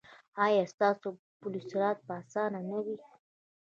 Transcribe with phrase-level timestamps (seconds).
[0.45, 1.07] ایا ستاسو
[1.39, 2.97] پل صراط به اسانه نه وي؟